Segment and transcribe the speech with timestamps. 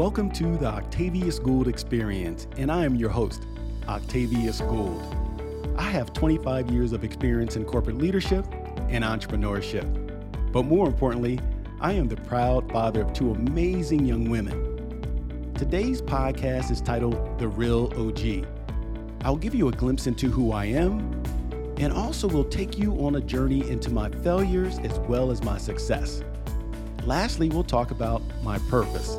[0.00, 3.42] Welcome to the Octavius Gould Experience, and I am your host,
[3.86, 5.14] Octavius Gould.
[5.76, 8.46] I have 25 years of experience in corporate leadership
[8.88, 9.84] and entrepreneurship.
[10.52, 11.38] But more importantly,
[11.82, 15.52] I am the proud father of two amazing young women.
[15.54, 18.46] Today's podcast is titled The Real OG.
[19.22, 21.22] I'll give you a glimpse into who I am
[21.76, 25.58] and also will take you on a journey into my failures as well as my
[25.58, 26.22] success.
[27.04, 29.18] Lastly, we'll talk about my purpose.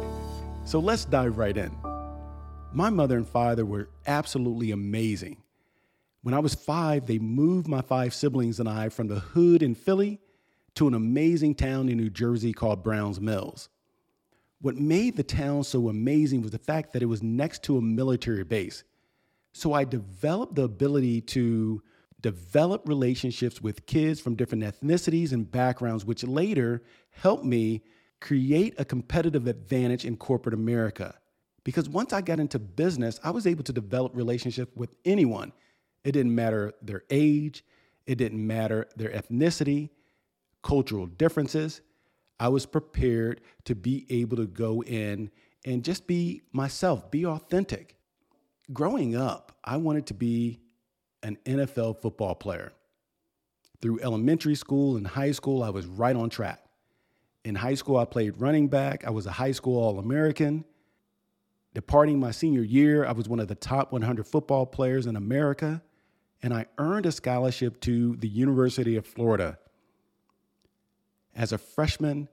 [0.72, 1.76] So let's dive right in.
[2.72, 5.44] My mother and father were absolutely amazing.
[6.24, 9.76] When I was five, they moved my five siblings and I from the hood in
[9.76, 10.22] Philly
[10.76, 13.68] to an amazing town in New Jersey called Browns Mills.
[14.62, 17.82] What made the town so amazing was the fact that it was next to a
[17.82, 18.86] military base.
[19.52, 21.84] So I developed the ability to
[22.22, 27.82] develop relationships with kids from different ethnicities and backgrounds, which later helped me
[28.22, 31.16] create a competitive advantage in corporate America.
[31.64, 35.52] Because once I got into business, I was able to develop relationships with anyone.
[36.04, 37.66] It didn't matter their age,
[38.06, 39.90] it didn't matter their ethnicity,
[40.64, 41.82] cultural differences.
[42.40, 45.30] I was prepared to be able to go in
[45.66, 47.96] and just be myself, be authentic.
[48.74, 50.60] Growing up, I wanted to be
[51.22, 52.74] an NFL football player.
[53.82, 56.64] Through elementary school and high school, I was right on track.
[57.44, 59.06] In high school, I played running back.
[59.06, 60.64] I was a high school All American.
[61.74, 65.82] Departing my senior year, I was one of the top 100 football players in America,
[66.44, 69.58] and I earned a scholarship to the University of Florida.
[71.36, 72.28] As a freshman,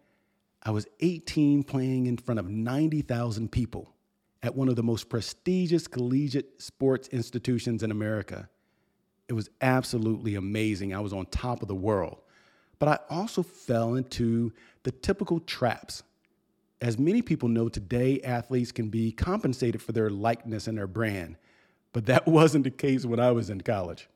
[0.63, 3.95] I was 18 playing in front of 90,000 people
[4.43, 8.49] at one of the most prestigious collegiate sports institutions in America.
[9.29, 10.95] It was absolutely amazing.
[10.95, 12.23] I was on top of the world.
[12.79, 14.53] But I also fell into
[14.85, 16.03] the typical traps.
[16.81, 21.37] As many people know today, athletes can be compensated for their likeness and their brand.
[21.93, 24.09] But that wasn't the case when I was in college.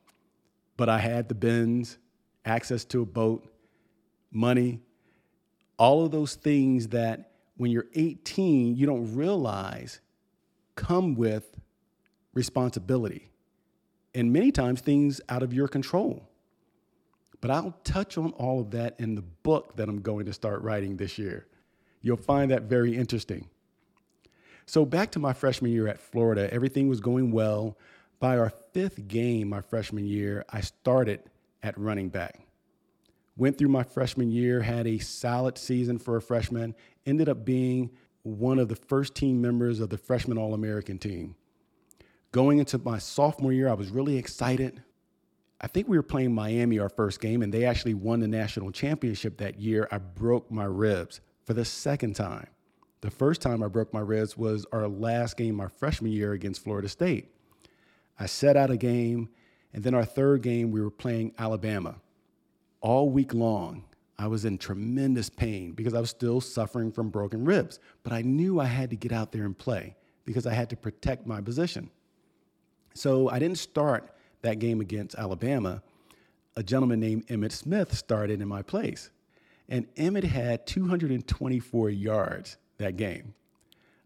[0.77, 1.99] But I had the Benz,
[2.45, 3.53] access to a boat,
[4.31, 4.81] money,
[5.78, 10.01] all of those things that when you're 18, you don't realize
[10.75, 11.56] come with
[12.34, 13.31] responsibility
[14.15, 16.28] and many times things out of your control.
[17.42, 20.62] But I'll touch on all of that in the book that I'm going to start
[20.62, 21.47] writing this year.
[22.00, 23.48] You'll find that very interesting.
[24.64, 27.76] So, back to my freshman year at Florida, everything was going well.
[28.20, 31.25] By our fifth game, my freshman year, I started
[31.64, 32.38] at running back.
[33.36, 36.76] Went through my freshman year, had a solid season for a freshman,
[37.06, 37.91] ended up being
[38.22, 41.34] one of the first team members of the freshman All American team.
[42.30, 44.80] Going into my sophomore year, I was really excited.
[45.62, 48.73] I think we were playing Miami our first game, and they actually won the national
[48.73, 49.87] championship that year.
[49.93, 52.49] I broke my ribs for the second time.
[53.00, 56.65] The first time I broke my ribs was our last game my freshman year against
[56.65, 57.28] Florida State.
[58.19, 59.28] I set out a game,
[59.72, 61.97] and then our third game, we were playing Alabama.
[62.81, 63.84] All week long,
[64.19, 68.22] I was in tremendous pain because I was still suffering from broken ribs, but I
[68.22, 71.41] knew I had to get out there and play because I had to protect my
[71.41, 71.91] position.
[72.95, 75.82] So I didn't start that game against Alabama.
[76.56, 79.10] A gentleman named Emmitt Smith started in my place.
[79.69, 83.34] And Emmitt had 224 yards that game.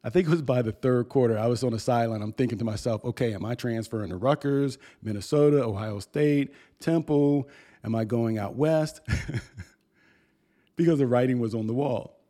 [0.04, 2.22] I think it was by the third quarter, I was on the sideline.
[2.22, 7.48] I'm thinking to myself, okay, am I transferring to Rutgers, Minnesota, Ohio State, Temple?
[7.82, 9.00] Am I going out west?
[10.76, 12.20] because the writing was on the wall.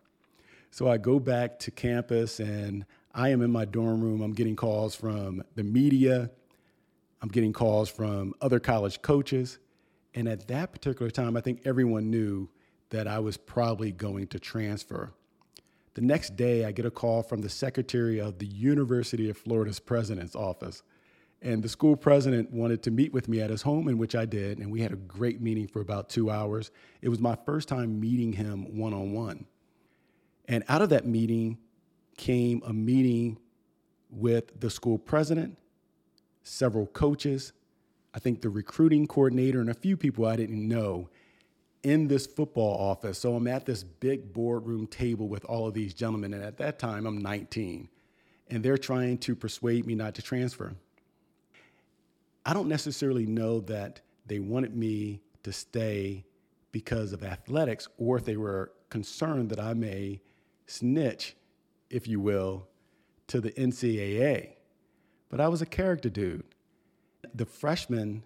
[0.70, 4.22] So I go back to campus and I am in my dorm room.
[4.22, 6.30] I'm getting calls from the media,
[7.22, 9.58] I'm getting calls from other college coaches.
[10.14, 12.48] And at that particular time, I think everyone knew
[12.90, 15.12] that I was probably going to transfer.
[15.94, 19.80] The next day, I get a call from the secretary of the University of Florida's
[19.80, 20.82] president's office.
[21.42, 24.24] And the school president wanted to meet with me at his home, in which I
[24.24, 24.58] did.
[24.58, 26.70] And we had a great meeting for about two hours.
[27.02, 29.46] It was my first time meeting him one on one.
[30.48, 31.58] And out of that meeting
[32.16, 33.38] came a meeting
[34.10, 35.58] with the school president
[36.46, 37.52] several coaches,
[38.14, 41.08] I think the recruiting coordinator, and a few people I didn't know
[41.82, 43.18] in this football office.
[43.18, 46.34] So I'm at this big boardroom table with all of these gentlemen.
[46.34, 47.88] And at that time, I'm 19,
[48.48, 50.74] and they're trying to persuade me not to transfer.
[52.44, 56.24] I don't necessarily know that they wanted me to stay
[56.72, 60.20] because of athletics or if they were concerned that I may
[60.66, 61.36] snitch,
[61.90, 62.66] if you will,
[63.28, 64.55] to the NCAA.
[65.28, 66.44] But I was a character dude.
[67.34, 68.22] The freshmen,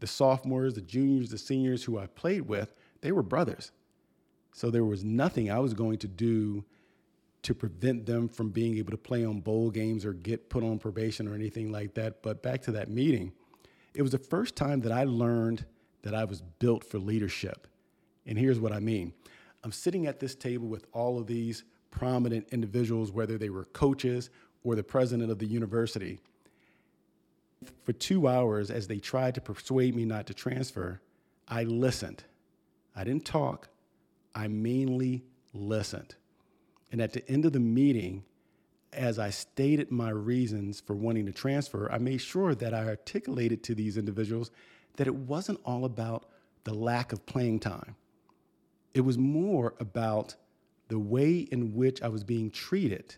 [0.00, 3.72] the sophomores, the juniors, the seniors who I played with, they were brothers.
[4.52, 6.64] So there was nothing I was going to do
[7.42, 10.78] to prevent them from being able to play on bowl games or get put on
[10.78, 12.22] probation or anything like that.
[12.22, 13.32] But back to that meeting,
[13.94, 15.64] it was the first time that I learned
[16.02, 17.66] that I was built for leadership.
[18.26, 19.12] And here's what I mean
[19.62, 24.30] I'm sitting at this table with all of these prominent individuals, whether they were coaches
[24.64, 26.18] or the president of the university.
[27.84, 31.00] For two hours, as they tried to persuade me not to transfer,
[31.48, 32.24] I listened.
[32.94, 33.68] I didn't talk,
[34.34, 36.14] I mainly listened.
[36.92, 38.24] And at the end of the meeting,
[38.92, 43.62] as I stated my reasons for wanting to transfer, I made sure that I articulated
[43.64, 44.50] to these individuals
[44.96, 46.28] that it wasn't all about
[46.64, 47.96] the lack of playing time.
[48.94, 50.36] It was more about
[50.88, 53.16] the way in which I was being treated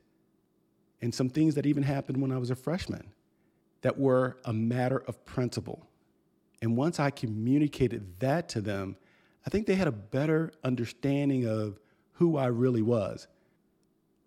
[1.00, 3.12] and some things that even happened when I was a freshman
[3.82, 5.86] that were a matter of principle.
[6.60, 8.96] And once I communicated that to them,
[9.46, 11.78] I think they had a better understanding of
[12.12, 13.28] who I really was.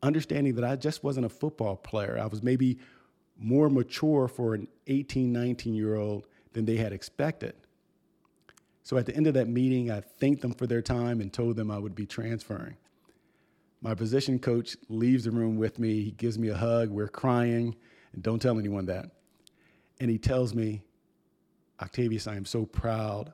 [0.01, 2.17] Understanding that I just wasn't a football player.
[2.19, 2.79] I was maybe
[3.37, 7.53] more mature for an 18, 19 year old than they had expected.
[8.83, 11.55] So at the end of that meeting, I thanked them for their time and told
[11.55, 12.77] them I would be transferring.
[13.81, 16.01] My position coach leaves the room with me.
[16.01, 16.89] He gives me a hug.
[16.89, 17.75] We're crying.
[18.13, 19.09] And don't tell anyone that.
[20.01, 20.81] And he tells me,
[21.79, 23.33] Octavius, I am so proud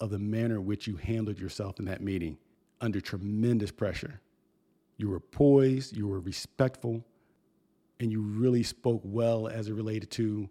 [0.00, 2.38] of the manner in which you handled yourself in that meeting
[2.80, 4.18] under tremendous pressure.
[4.96, 7.04] You were poised, you were respectful,
[8.00, 10.48] and you really spoke well as it related to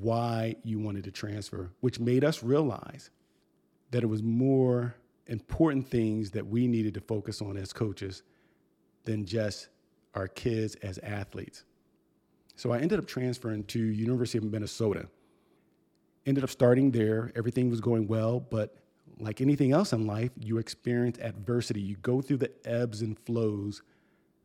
[0.00, 3.10] why you wanted to transfer, which made us realize
[3.92, 4.96] that it was more
[5.28, 8.24] important things that we needed to focus on as coaches
[9.04, 9.68] than just
[10.14, 11.62] our kids as athletes.
[12.58, 15.08] So I ended up transferring to University of Minnesota.
[16.26, 17.30] Ended up starting there.
[17.36, 18.74] Everything was going well, but
[19.20, 21.80] like anything else in life, you experience adversity.
[21.80, 23.82] You go through the ebbs and flows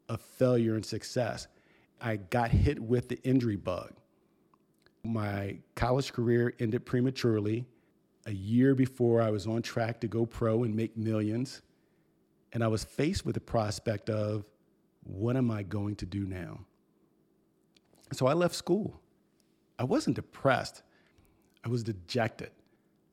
[0.10, 1.48] of failure and success.
[2.00, 3.94] I got hit with the injury bug.
[5.04, 7.66] My college career ended prematurely
[8.28, 11.64] a year before I was on track to go pro and make millions.
[12.52, 14.46] And I was faced with the prospect of
[15.04, 16.60] what am I going to do now?
[18.14, 19.00] So I left school.
[19.78, 20.84] I wasn't depressed,
[21.64, 22.52] I was dejected.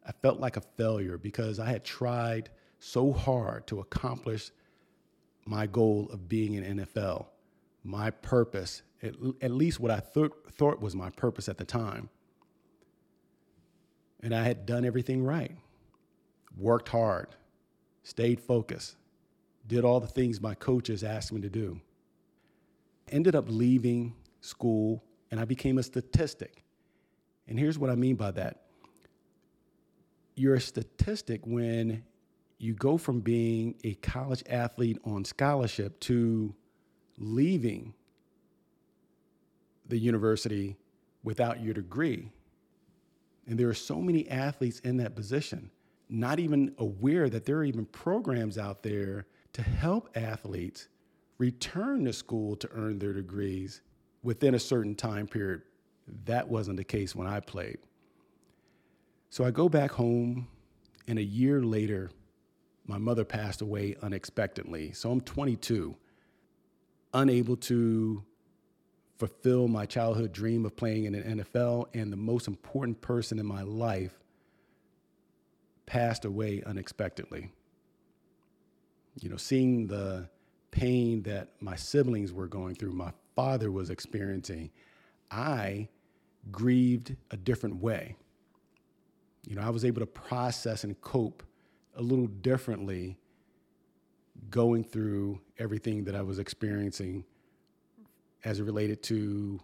[0.06, 4.50] I felt like a failure because I had tried so hard to accomplish
[5.44, 7.26] my goal of being in NFL,
[7.85, 12.08] my purpose, at, at least what I th- thought was my purpose at the time.
[14.23, 15.56] And I had done everything right,
[16.56, 17.29] worked hard,
[18.02, 18.97] stayed focused,
[19.67, 21.81] did all the things my coaches asked me to do.
[23.08, 26.64] Ended up leaving school and I became a statistic.
[27.46, 28.62] And here's what I mean by that
[30.37, 32.02] you're a statistic when
[32.58, 36.54] you go from being a college athlete on scholarship to
[37.19, 37.92] leaving
[39.87, 40.76] the university
[41.22, 42.31] without your degree.
[43.46, 45.70] And there are so many athletes in that position,
[46.08, 50.88] not even aware that there are even programs out there to help athletes
[51.38, 53.81] return to school to earn their degrees
[54.22, 55.62] within a certain time period.
[56.25, 57.78] That wasn't the case when I played.
[59.30, 60.49] So I go back home,
[61.06, 62.11] and a year later,
[62.87, 64.92] my mother passed away unexpectedly.
[64.92, 65.97] So I'm 22,
[67.14, 68.25] unable to
[69.18, 73.47] fulfill my childhood dream of playing in the NFL, and the most important person in
[73.47, 74.18] my life
[75.87, 77.52] passed away unexpectedly.
[79.21, 80.28] You know, seeing the
[80.71, 84.70] pain that my siblings were going through, my father was experiencing,
[85.30, 85.88] I
[86.52, 88.14] grieved a different way.
[89.47, 91.42] You know, I was able to process and cope
[91.97, 93.16] a little differently
[94.50, 97.25] going through everything that I was experiencing
[98.44, 99.59] as it related to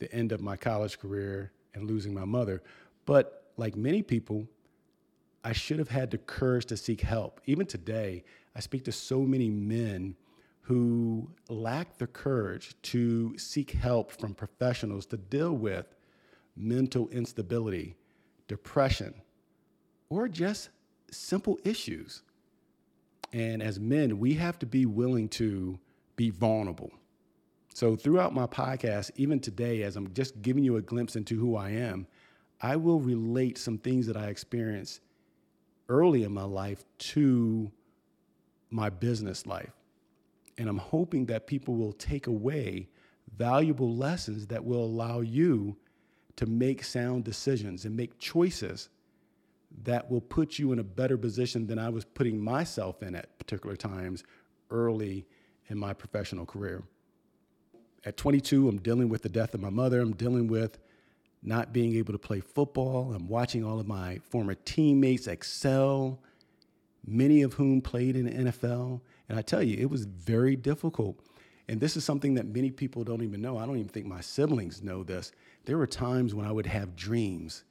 [0.00, 2.64] the end of my college career and losing my mother.
[3.06, 4.48] But like many people,
[5.44, 7.40] I should have had the courage to seek help.
[7.46, 8.24] Even today,
[8.56, 10.16] I speak to so many men
[10.64, 15.86] who lack the courage to seek help from professionals to deal with
[16.56, 17.94] mental instability,
[18.48, 19.14] depression,
[20.08, 20.70] or just
[21.10, 22.22] simple issues.
[23.32, 25.78] And as men, we have to be willing to
[26.16, 26.92] be vulnerable.
[27.74, 31.56] So, throughout my podcast, even today, as I'm just giving you a glimpse into who
[31.56, 32.06] I am,
[32.62, 35.00] I will relate some things that I experienced
[35.90, 37.70] early in my life to
[38.70, 39.72] my business life.
[40.58, 42.88] And I'm hoping that people will take away
[43.36, 45.76] valuable lessons that will allow you
[46.36, 48.88] to make sound decisions and make choices
[49.82, 53.38] that will put you in a better position than I was putting myself in at
[53.38, 54.22] particular times
[54.70, 55.26] early
[55.68, 56.82] in my professional career.
[58.04, 60.00] At 22, I'm dealing with the death of my mother.
[60.00, 60.78] I'm dealing with
[61.42, 63.12] not being able to play football.
[63.14, 66.20] I'm watching all of my former teammates excel,
[67.06, 69.00] many of whom played in the NFL.
[69.28, 71.18] And I tell you, it was very difficult.
[71.68, 73.56] And this is something that many people don't even know.
[73.56, 75.32] I don't even think my siblings know this.
[75.64, 77.64] There were times when I would have dreams.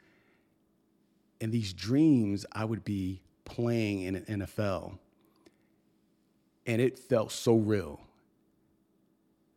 [1.40, 4.98] And these dreams, I would be playing in an NFL.
[6.66, 8.02] And it felt so real.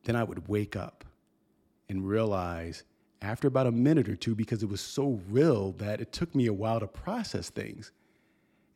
[0.05, 1.05] Then I would wake up
[1.89, 2.83] and realize
[3.23, 6.47] after about a minute or two, because it was so real that it took me
[6.47, 7.93] a while to process things.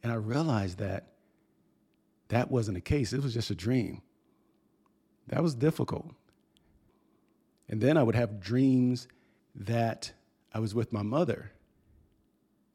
[0.02, 1.06] And I realized that
[2.30, 3.12] that wasn't the case.
[3.12, 4.02] It was just a dream.
[5.28, 6.12] That was difficult.
[7.68, 9.06] And then I would have dreams
[9.54, 10.12] that
[10.52, 11.52] I was with my mother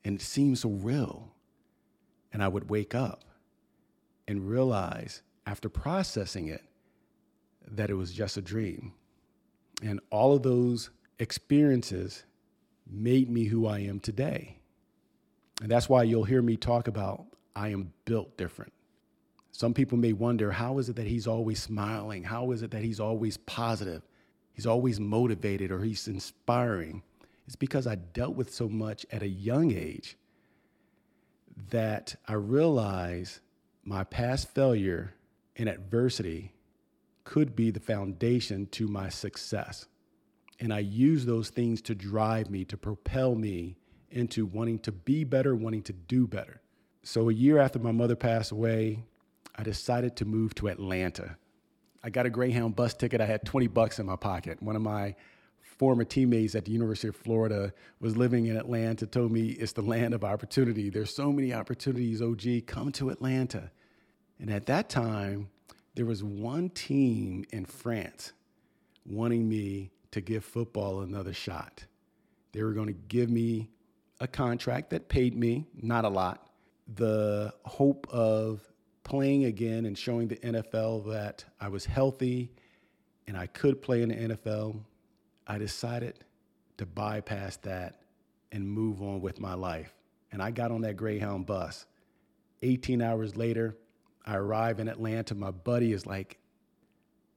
[0.06, 1.34] and it seemed so real.
[2.32, 3.24] And I would wake up
[4.28, 6.64] and realize after processing it
[7.68, 8.94] that it was just a dream.
[9.82, 12.24] And all of those experiences
[12.90, 14.60] made me who I am today.
[15.62, 18.74] And that's why you'll hear me talk about I am built different.
[19.58, 22.26] Some people may wonder how is it that he's always smiling?
[22.26, 24.02] How is it that he's always positive?
[24.52, 27.04] He's always motivated or he's inspiring.
[27.48, 30.18] It's because I dealt with so much at a young age
[31.70, 33.40] that I realized
[33.86, 35.14] my past failure
[35.56, 36.52] and adversity
[37.24, 39.88] could be the foundation to my success.
[40.60, 43.78] And I use those things to drive me, to propel me
[44.12, 46.60] into wanting to be better, wanting to do better.
[47.04, 49.06] So, a year after my mother passed away,
[49.58, 51.38] I decided to move to Atlanta.
[52.04, 53.22] I got a Greyhound bus ticket.
[53.22, 54.62] I had 20 bucks in my pocket.
[54.62, 55.16] One of my
[55.62, 59.82] former teammates at the University of Florida was living in Atlanta, told me it's the
[59.82, 60.90] land of opportunity.
[60.90, 63.72] There's so many opportunities, OG, come to Atlanta.
[64.40, 65.50] And at that time,
[65.96, 68.34] there was one team in France
[69.06, 71.86] wanting me to give football another shot.
[72.52, 73.70] They were going to give me
[74.20, 76.50] a contract that paid me, not a lot,
[76.94, 78.62] the hope of
[79.06, 82.52] playing again and showing the NFL that I was healthy
[83.28, 84.82] and I could play in the NFL,
[85.48, 86.26] I decided
[86.78, 88.02] to bypass that
[88.52, 89.94] and move on with my life.
[90.32, 91.86] And I got on that Greyhound bus.
[92.64, 93.78] 18 hours later,
[94.26, 95.36] I arrive in Atlanta.
[95.36, 96.40] My buddy is like,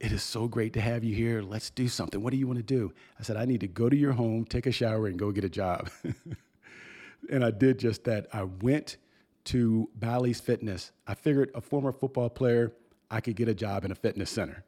[0.01, 1.43] It is so great to have you here.
[1.43, 2.23] Let's do something.
[2.23, 2.93] What do you want to do?
[3.21, 5.45] I said, I need to go to your home, take a shower, and go get
[5.45, 5.91] a job.
[7.31, 8.27] and I did just that.
[8.33, 8.97] I went
[9.49, 10.93] to Bally's Fitness.
[11.07, 12.71] I figured a former football player,
[13.11, 14.63] I could get a job in a fitness center.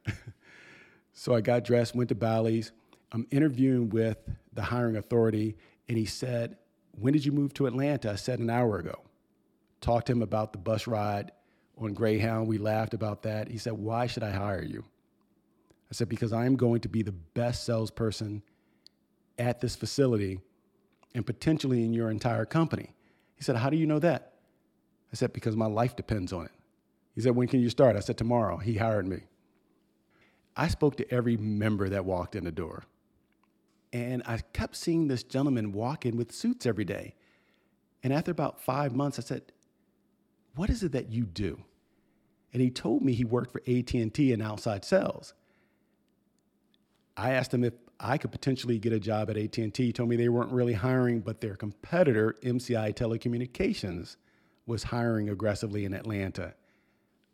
[1.13, 2.73] so I got dressed, went to Bally's.
[3.13, 4.17] I'm interviewing with
[4.55, 5.57] the hiring authority,
[5.87, 6.57] and he said,
[6.99, 8.13] When did you move to Atlanta?
[8.13, 9.01] I said, An hour ago.
[9.83, 11.33] Talked to him about the bus ride
[11.77, 12.49] on Greyhound.
[12.49, 13.49] We laughed about that.
[13.49, 14.83] He said, Why should I hire you?
[15.91, 18.43] I said, Because I am going to be the best salesperson
[19.39, 20.41] at this facility
[21.15, 22.95] and potentially in your entire company.
[23.35, 24.30] He said, How do you know that?
[25.13, 26.53] I said, because my life depends on it.
[27.15, 27.97] He said, when can you start?
[27.97, 28.59] I said, tomorrow.
[28.59, 29.23] He hired me.
[30.57, 32.85] I spoke to every member that walked in the door.
[33.93, 37.15] And I kept seeing this gentleman walk in with suits every day.
[38.03, 39.43] And after about five months, I said,
[40.55, 41.63] what is it that you do?
[42.53, 45.35] And he told me he worked for AT&T in outside sales.
[47.17, 49.73] I asked him if I could potentially get a job at AT&T.
[49.77, 54.17] He told me they weren't really hiring, but their competitor, MCI Telecommunications,
[54.71, 56.55] was hiring aggressively in Atlanta.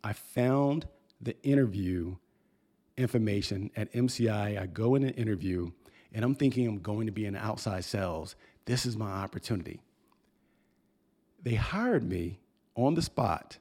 [0.03, 0.87] I found
[1.21, 2.15] the interview
[2.97, 4.59] information at MCI.
[4.59, 5.71] I go in an interview
[6.13, 8.35] and I'm thinking I'm going to be in outside sales.
[8.65, 9.79] This is my opportunity.
[11.43, 12.39] They hired me
[12.75, 13.59] on the spot,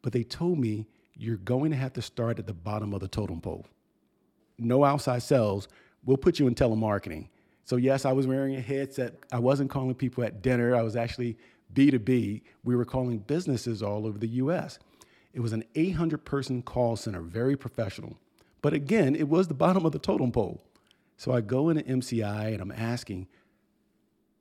[0.00, 3.08] but they told me you're going to have to start at the bottom of the
[3.08, 3.66] totem pole.
[4.56, 5.66] No outside sales.
[6.04, 7.26] We'll put you in telemarketing.
[7.64, 9.14] So, yes, I was wearing a headset.
[9.32, 10.76] I wasn't calling people at dinner.
[10.76, 11.36] I was actually
[11.74, 14.78] B2B, we were calling businesses all over the US.
[15.32, 18.18] It was an 800 person call center, very professional.
[18.62, 20.62] But again, it was the bottom of the totem pole.
[21.16, 23.28] So I go into MCI and I'm asking,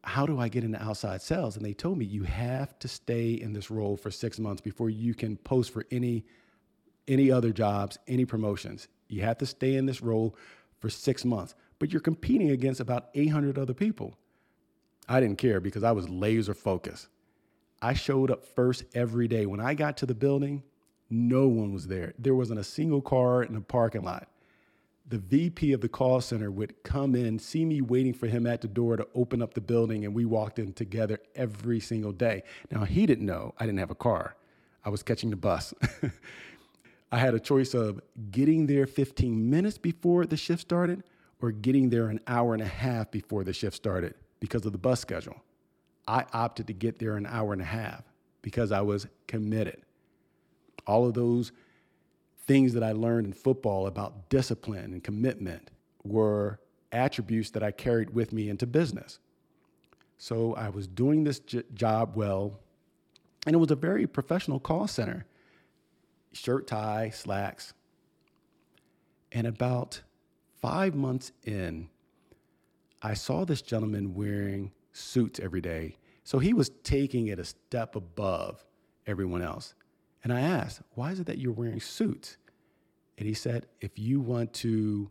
[0.04, 1.58] how do I get into outside sales?
[1.58, 4.90] And they told me you have to stay in this role for six months before
[4.90, 6.24] you can post for any
[7.08, 8.88] any other jobs, any promotions.
[9.08, 10.36] You have to stay in this role
[10.80, 11.56] for six months.
[11.80, 14.18] But you're competing against about 800 other people.
[15.08, 17.08] I didn't care because I was laser focused.
[17.82, 19.46] I showed up first every day.
[19.46, 20.64] When I got to the building,
[21.10, 22.14] no one was there.
[22.18, 24.28] There wasn't a single car in the parking lot.
[25.10, 28.60] The VP of the call center would come in, see me waiting for him at
[28.60, 32.44] the door to open up the building, and we walked in together every single day.
[32.72, 34.36] Now, he didn't know I didn't have a car,
[34.84, 35.74] I was catching the bus.
[37.12, 41.04] I had a choice of getting there 15 minutes before the shift started
[41.42, 44.78] or getting there an hour and a half before the shift started because of the
[44.78, 45.42] bus schedule.
[46.08, 48.04] I opted to get there an hour and a half
[48.42, 49.82] because I was committed.
[50.86, 51.52] All of those
[52.46, 55.70] things that I learned in football about discipline and commitment
[56.04, 56.60] were
[56.92, 59.20] attributes that I carried with me into business.
[60.18, 62.60] So I was doing this j- job well,
[63.46, 65.26] and it was a very professional call center
[66.34, 67.74] shirt, tie, slacks.
[69.32, 70.02] And about
[70.62, 71.90] five months in,
[73.02, 75.98] I saw this gentleman wearing suits every day.
[76.24, 78.66] So he was taking it a step above
[79.06, 79.76] everyone else.
[80.24, 82.38] And I asked, why is it that you're wearing suits?
[83.18, 85.10] And he said, if you want to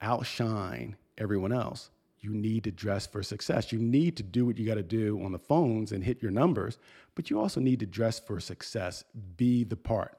[0.00, 1.90] outshine everyone else,
[2.20, 3.72] you need to dress for success.
[3.72, 6.30] You need to do what you got to do on the phones and hit your
[6.30, 6.78] numbers,
[7.14, 9.04] but you also need to dress for success,
[9.36, 10.16] be the part.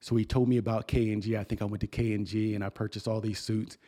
[0.00, 1.36] So he told me about K&G.
[1.36, 3.78] I think I went to K&G and I purchased all these suits,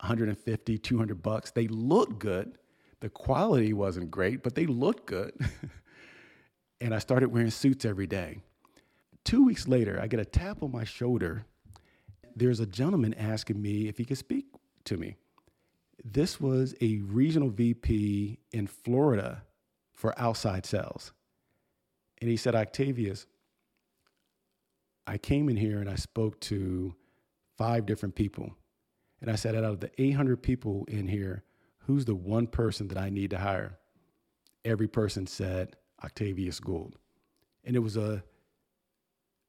[0.00, 1.50] 150, 200 bucks.
[1.50, 2.56] They look good.
[3.00, 5.34] The quality wasn't great, but they looked good.
[6.80, 8.40] and I started wearing suits every day.
[9.24, 11.44] Two weeks later, I get a tap on my shoulder.
[12.34, 14.46] There's a gentleman asking me if he could speak
[14.84, 15.16] to me.
[16.04, 19.42] This was a regional VP in Florida
[19.94, 21.12] for outside sales.
[22.20, 23.26] And he said, Octavius,
[25.06, 26.94] I came in here and I spoke to
[27.56, 28.54] five different people.
[29.20, 31.42] And I said, out of the 800 people in here,
[31.86, 33.78] who's the one person that I need to hire?
[34.64, 36.96] Every person said Octavius Gould.
[37.64, 38.22] And it was a,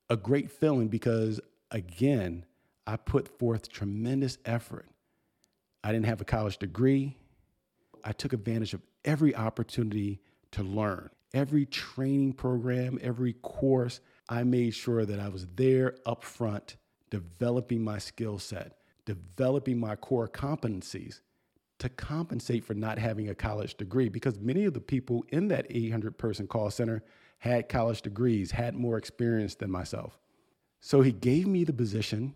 [0.10, 1.40] a great feeling because,
[1.72, 2.46] again,
[2.86, 4.88] I put forth tremendous effort.
[5.84, 7.18] I didn't have a college degree.
[8.04, 14.76] I took advantage of every opportunity to learn, every training program, every course I made
[14.76, 16.78] sure that I was there up front,
[17.10, 21.22] developing my skill set, developing my core competencies
[21.80, 24.10] to compensate for not having a college degree.
[24.10, 27.04] Because many of the people in that 800 person call center
[27.40, 30.20] had college degrees, had more experience than myself.
[30.80, 32.36] So he gave me the position.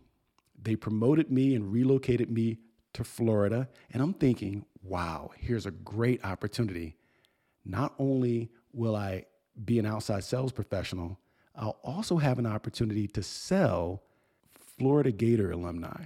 [0.62, 2.60] They promoted me and relocated me
[2.93, 3.67] to Florida.
[3.91, 6.95] And I'm thinking, wow, here's a great opportunity.
[7.65, 9.25] Not only will I
[9.65, 11.19] be an outside sales professional,
[11.56, 14.04] I'll also have an opportunity to sell
[14.77, 16.06] Florida Gator alumni.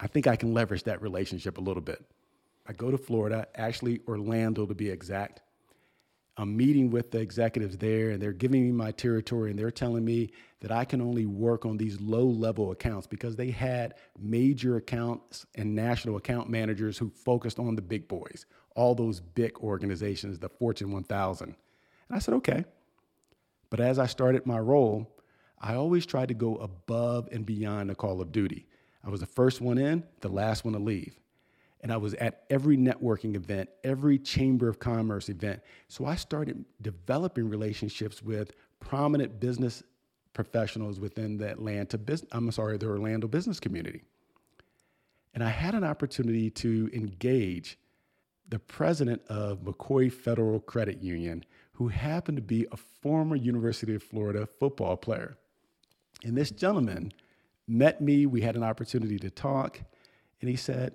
[0.00, 2.04] I think I can leverage that relationship a little bit.
[2.66, 5.42] I go to Florida, actually Orlando to be exact.
[6.36, 10.04] I'm meeting with the executives there and they're giving me my territory and they're telling
[10.04, 14.76] me that I can only work on these low level accounts because they had major
[14.76, 20.38] accounts and national account managers who focused on the big boys, all those big organizations,
[20.38, 21.48] the Fortune 1000.
[21.48, 21.56] And
[22.10, 22.64] I said, okay.
[23.68, 25.14] But as I started my role,
[25.60, 28.66] I always tried to go above and beyond the call of duty.
[29.04, 31.18] I was the first one in, the last one to leave.
[31.82, 35.60] And I was at every networking event, every chamber of commerce event.
[35.88, 39.82] So I started developing relationships with prominent business
[40.32, 44.02] professionals within the Atlanta business, I'm sorry, the Orlando business community.
[45.34, 47.78] And I had an opportunity to engage
[48.48, 54.02] the president of McCoy Federal Credit Union, who happened to be a former University of
[54.02, 55.36] Florida football player.
[56.24, 57.12] And this gentleman
[57.66, 58.26] met me.
[58.26, 59.80] We had an opportunity to talk.
[60.40, 60.94] And he said,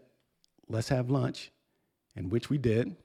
[0.69, 1.51] Let's have lunch,
[2.15, 2.95] and which we did.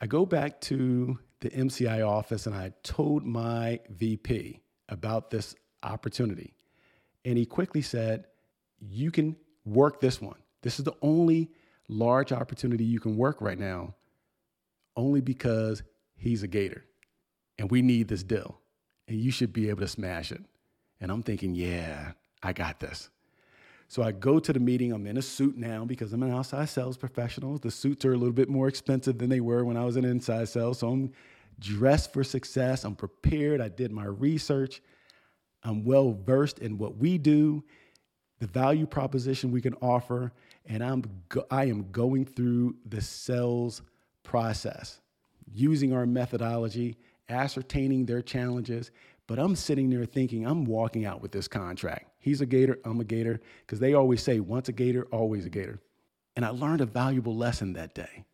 [0.00, 6.54] I go back to the MCI office and I told my VP about this opportunity.
[7.24, 8.26] And he quickly said,
[8.78, 10.38] You can work this one.
[10.62, 11.50] This is the only
[11.88, 13.94] large opportunity you can work right now,
[14.96, 15.82] only because
[16.16, 16.84] he's a Gator
[17.58, 18.60] and we need this deal
[19.08, 20.42] and you should be able to smash it.
[21.00, 23.10] And I'm thinking, yeah, I got this.
[23.90, 24.92] So I go to the meeting.
[24.92, 27.58] I'm in a suit now because I'm an outside sales professional.
[27.58, 30.04] The suits are a little bit more expensive than they were when I was an
[30.04, 30.78] inside sales.
[30.78, 31.12] So I'm
[31.58, 32.84] dressed for success.
[32.84, 33.60] I'm prepared.
[33.60, 34.80] I did my research.
[35.64, 37.64] I'm well versed in what we do,
[38.38, 40.32] the value proposition we can offer,
[40.66, 43.82] and I'm go- I am going through the sales
[44.22, 45.00] process
[45.52, 46.96] using our methodology,
[47.28, 48.92] ascertaining their challenges.
[49.26, 52.09] But I'm sitting there thinking, I'm walking out with this contract.
[52.20, 55.50] He's a Gator, I'm a Gator, because they always say, once a Gator, always a
[55.50, 55.80] Gator.
[56.36, 58.24] And I learned a valuable lesson that day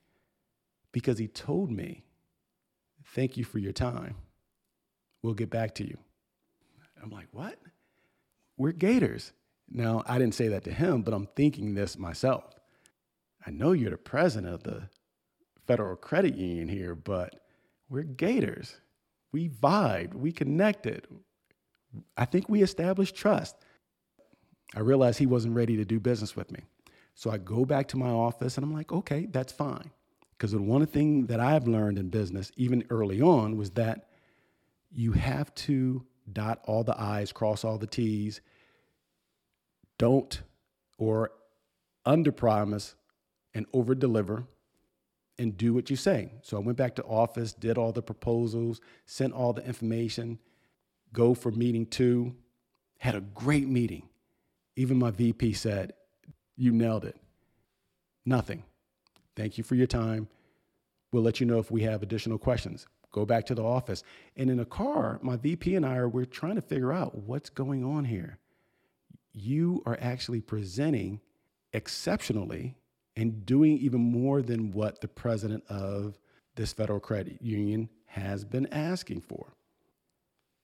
[0.93, 2.03] because he told me,
[3.15, 4.17] Thank you for your time.
[5.23, 5.97] We'll get back to you.
[7.03, 7.59] I'm like, What?
[8.57, 9.33] We're Gators.
[9.71, 12.45] Now, I didn't say that to him, but I'm thinking this myself.
[13.47, 14.89] I know you're the president of the
[15.67, 17.41] Federal Credit Union here, but
[17.89, 18.81] we're Gators.
[19.33, 21.07] We vibed, we connected.
[22.17, 23.57] I think we established trust.
[24.75, 26.61] I realized he wasn't ready to do business with me.
[27.15, 29.91] So I go back to my office and I'm like, okay, that's fine.
[30.33, 34.09] Because the one thing that I've learned in business, even early on, was that
[34.93, 38.41] you have to dot all the I's, cross all the T's.
[39.99, 40.43] Don't
[40.99, 41.31] or
[42.05, 42.95] under promise
[43.55, 44.45] and over deliver
[45.39, 46.33] and do what you say.
[46.43, 50.39] So I went back to office, did all the proposals, sent all the information,
[51.13, 52.35] go for meeting two,
[52.99, 54.09] had a great meeting.
[54.77, 55.95] Even my VP said,
[56.57, 57.17] You nailed it.
[58.25, 58.63] Nothing.
[59.35, 60.29] Thank you for your time.
[61.13, 62.87] We'll let you know if we have additional questions.
[63.13, 64.03] Go back to the office.
[64.37, 67.49] And in a car, my VP and I are we're trying to figure out what's
[67.49, 68.39] going on here.
[69.33, 71.21] You are actually presenting
[71.73, 72.77] exceptionally
[73.17, 76.19] and doing even more than what the president of
[76.57, 79.55] this federal credit union has been asking for.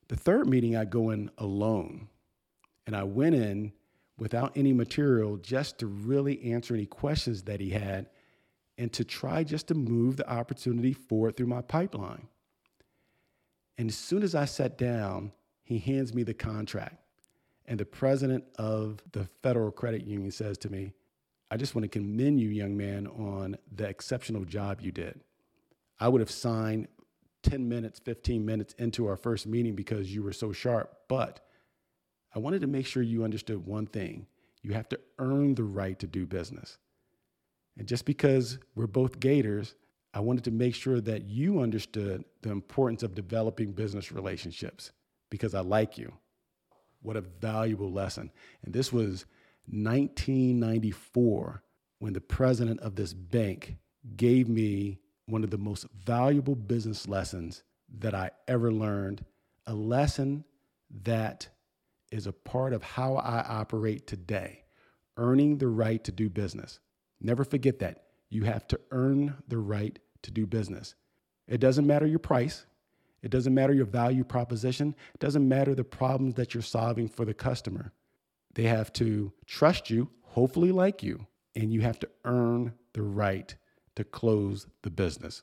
[0.09, 2.09] The third meeting, I go in alone,
[2.87, 3.72] and I went in
[4.22, 8.06] without any material just to really answer any questions that he had
[8.78, 12.28] and to try just to move the opportunity forward through my pipeline.
[13.76, 15.32] And as soon as I sat down,
[15.64, 17.02] he hands me the contract.
[17.66, 20.92] And the president of the Federal Credit Union says to me,
[21.50, 25.18] I just want to commend you, young man, on the exceptional job you did.
[25.98, 26.87] I would have signed
[27.42, 31.40] 10 minutes, 15 minutes into our first meeting because you were so sharp, but
[32.35, 34.27] I wanted to make sure you understood one thing
[34.62, 36.79] you have to earn the right to do business.
[37.77, 39.75] And just because we're both Gators,
[40.14, 44.92] I wanted to make sure that you understood the importance of developing business relationships
[45.31, 46.12] because I like you.
[47.01, 48.31] What a valuable lesson.
[48.64, 49.25] And this was
[49.66, 51.62] 1994
[51.99, 53.77] when the president of this bank
[54.16, 57.62] gave me one of the most valuable business lessons
[57.99, 59.25] that I ever learned,
[59.66, 60.45] a lesson
[61.03, 61.49] that
[62.12, 64.64] is a part of how I operate today,
[65.16, 66.79] earning the right to do business.
[67.20, 68.05] Never forget that.
[68.31, 70.94] You have to earn the right to do business.
[71.48, 72.66] It doesn't matter your price.
[73.22, 74.94] It doesn't matter your value proposition.
[75.14, 77.92] It doesn't matter the problems that you're solving for the customer.
[78.55, 83.55] They have to trust you, hopefully, like you, and you have to earn the right
[83.96, 85.42] to close the business.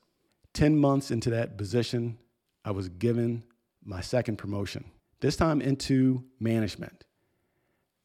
[0.53, 2.17] 10 months into that position,
[2.65, 3.43] I was given
[3.83, 7.05] my second promotion, this time into management.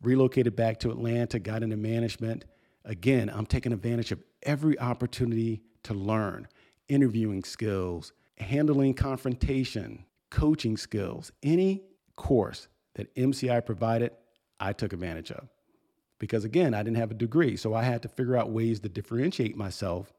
[0.02, 2.44] Relocated back to Atlanta, got into management.
[2.84, 6.48] Again, I'm taking advantage of every opportunity to learn
[6.88, 11.82] interviewing skills, handling confrontation, coaching skills, any
[12.16, 14.12] course that MCI provided,
[14.60, 15.48] I took advantage of.
[16.18, 17.56] Because again, I didn't have a degree.
[17.56, 20.12] So I had to figure out ways to differentiate myself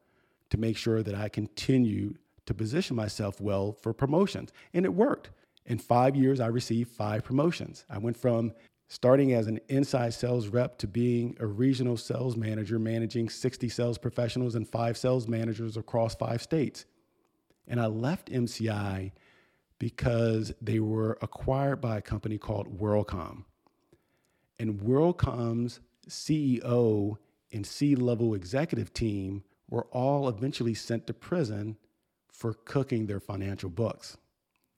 [0.50, 4.52] to make sure that I continued to position myself well for promotions.
[4.72, 5.30] And it worked.
[5.66, 7.84] In five years, I received five promotions.
[7.90, 8.52] I went from
[8.88, 13.98] starting as an inside sales rep to being a regional sales manager, managing 60 sales
[13.98, 16.84] professionals and five sales managers across five states.
[17.66, 19.10] And I left MCI
[19.78, 23.44] because they were acquired by a company called WorldCom
[24.58, 27.16] and WorldCom's CEO
[27.52, 31.76] and C level executive team were all eventually sent to prison
[32.30, 34.16] for cooking their financial books.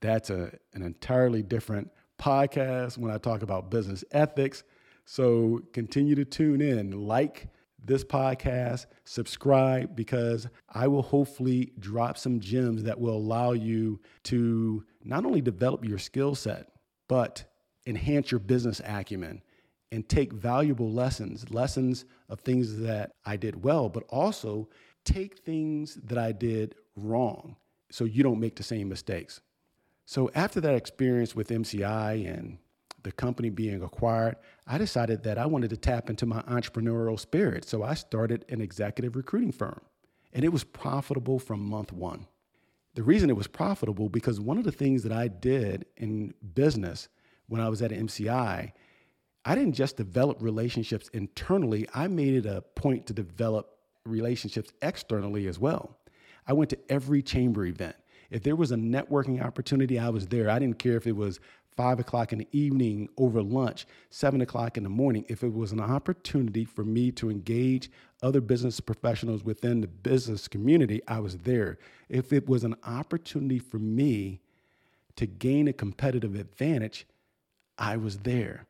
[0.01, 4.65] That's a, an entirely different podcast when I talk about business ethics.
[5.05, 7.49] So continue to tune in, like
[7.85, 14.85] this podcast, subscribe, because I will hopefully drop some gems that will allow you to
[15.05, 16.71] not only develop your skill set,
[17.09, 17.45] but
[17.87, 19.43] enhance your business acumen
[19.91, 24.69] and take valuable lessons, lessons of things that I did well, but also
[25.05, 27.57] take things that I did wrong
[27.91, 29.41] so you don't make the same mistakes.
[30.09, 32.57] So after that experience with MCI and
[33.03, 37.67] the company being acquired, I decided that I wanted to tap into my entrepreneurial spirit.
[37.67, 39.83] So I started an executive recruiting firm,
[40.33, 42.27] and it was profitable from month one.
[42.95, 47.11] The reason it was profitable because one of the things that I did in business
[47.49, 48.73] when I was at MCI
[49.45, 55.49] I didn't just develop relationships internally, I made it a point to develop relationships externally
[55.49, 55.99] as well.
[56.47, 57.97] I went to every chamber event.
[58.31, 60.51] If there was a networking opportunity, I was there.
[60.51, 61.41] I didn't care if it was
[61.77, 65.25] five o'clock in the evening over lunch, seven o'clock in the morning.
[65.29, 67.91] If it was an opportunity for me to engage
[68.23, 71.79] other business professionals within the business community, I was there.
[72.09, 74.41] If it was an opportunity for me
[75.15, 77.07] to gain a competitive advantage,
[77.79, 78.67] I was there.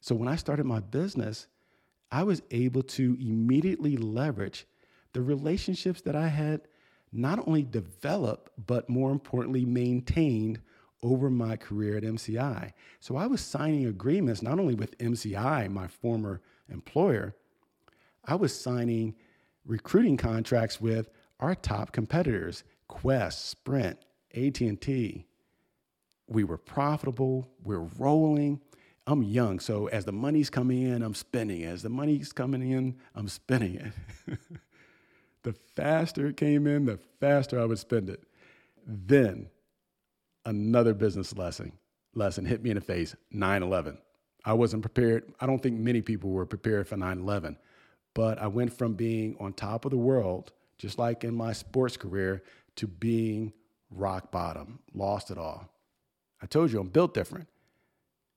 [0.00, 1.46] So when I started my business,
[2.10, 4.66] I was able to immediately leverage
[5.12, 6.62] the relationships that I had
[7.12, 10.60] not only developed, but more importantly, maintained
[11.02, 12.72] over my career at MCI.
[13.00, 17.34] So I was signing agreements not only with MCI, my former employer,
[18.24, 19.14] I was signing
[19.64, 21.08] recruiting contracts with
[21.40, 23.98] our top competitors, Qwest, Sprint,
[24.34, 25.26] AT&T.
[26.26, 28.60] We were profitable, we're rolling.
[29.06, 31.64] I'm young, so as the money's coming in, I'm spending.
[31.64, 34.38] As the money's coming in, I'm spending it.
[35.42, 38.24] the faster it came in, the faster I would spend it.
[38.86, 39.48] Then
[40.44, 41.72] another business lesson
[42.14, 43.98] lesson hit me in the face 9-11
[44.44, 45.30] i wasn't prepared.
[45.40, 47.56] I don't think many people were prepared for 9-11
[48.14, 51.96] but i went from being on top of the world just like in my sports
[51.96, 52.42] career
[52.76, 53.52] to being
[53.90, 55.68] rock bottom lost it all.
[56.42, 57.48] I told you i'm built different.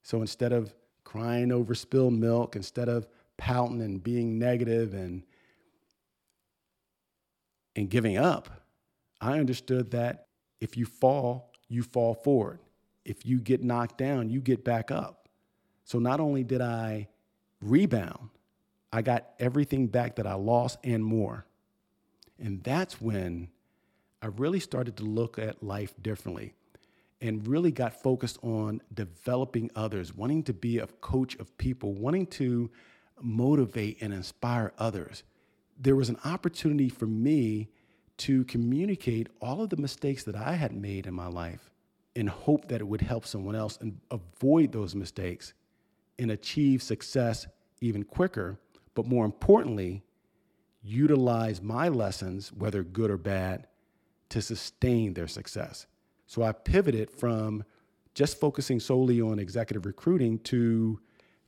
[0.03, 5.23] So instead of crying over spilled milk instead of pouting and being negative and
[7.75, 8.49] and giving up
[9.19, 10.27] i understood that
[10.59, 12.59] if you fall you fall forward.
[13.05, 15.29] If you get knocked down, you get back up.
[15.85, 17.07] So not only did I
[17.61, 18.29] rebound,
[18.91, 21.45] I got everything back that I lost and more.
[22.37, 23.47] And that's when
[24.21, 26.53] I really started to look at life differently
[27.21, 32.27] and really got focused on developing others, wanting to be a coach of people, wanting
[32.27, 32.69] to
[33.21, 35.23] motivate and inspire others.
[35.81, 37.69] There was an opportunity for me
[38.17, 41.71] to communicate all of the mistakes that I had made in my life
[42.13, 45.53] in hope that it would help someone else and avoid those mistakes
[46.19, 47.47] and achieve success
[47.79, 48.59] even quicker.
[48.93, 50.03] But more importantly,
[50.83, 53.65] utilize my lessons, whether good or bad,
[54.29, 55.87] to sustain their success.
[56.27, 57.63] So I pivoted from
[58.13, 60.99] just focusing solely on executive recruiting to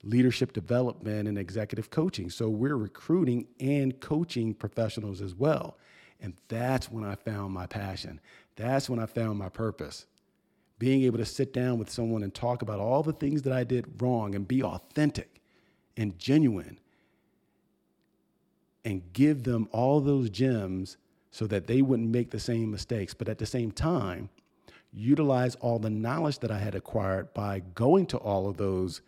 [0.04, 2.30] leadership development and executive coaching.
[2.30, 5.78] So we're recruiting and coaching professionals as well.
[6.22, 8.20] And that's when I found my passion.
[8.56, 10.06] That's when I found my purpose.
[10.80, 13.63] Being able to sit down with someone and talk about all the things that I
[13.63, 15.42] did wrong and be authentic
[15.96, 16.80] and genuine
[18.84, 20.98] and give them all those gems
[21.32, 23.13] so that they wouldn't make the same mistakes.
[23.13, 24.30] But at the same time,
[24.92, 29.02] utilize all the knowledge that I had acquired by going to all of those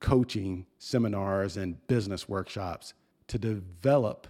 [0.00, 2.94] coaching seminars and business workshops
[3.28, 4.26] to develop